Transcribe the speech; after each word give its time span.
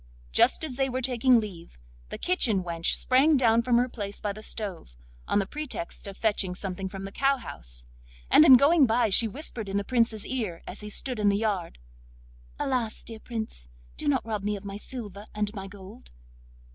Just 0.31 0.63
as 0.63 0.77
they 0.77 0.89
were 0.89 1.03
taking 1.03 1.39
leave, 1.39 1.77
the 2.09 2.17
kitchen 2.17 2.63
wench 2.63 2.95
sprang 2.95 3.37
down 3.37 3.61
from 3.61 3.77
her 3.77 3.87
place 3.87 4.19
by 4.19 4.33
the 4.33 4.41
stove, 4.41 4.97
on 5.27 5.37
the 5.37 5.45
pretext 5.45 6.07
of 6.07 6.17
fetching 6.17 6.55
something 6.55 6.89
from 6.89 7.03
the 7.05 7.11
cowhouse, 7.11 7.85
and 8.27 8.43
in 8.43 8.57
going 8.57 8.87
by 8.87 9.09
she 9.09 9.27
whispered 9.27 9.69
in 9.69 9.77
the 9.77 9.83
Prince's 9.83 10.25
ear 10.25 10.63
as 10.65 10.81
he 10.81 10.89
stood 10.89 11.19
in 11.19 11.29
the 11.29 11.37
yard: 11.37 11.77
'Alas! 12.57 13.03
dear 13.03 13.19
Prince, 13.19 13.67
do 13.95 14.07
not 14.07 14.25
rob 14.25 14.41
me 14.41 14.55
of 14.55 14.65
my 14.65 14.75
silver 14.75 15.27
and 15.35 15.53
my 15.53 15.67
gold. 15.67 16.09